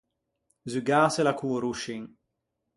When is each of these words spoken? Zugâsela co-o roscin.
Zugâsela 0.71 1.33
co-o 1.39 1.59
roscin. 1.61 2.03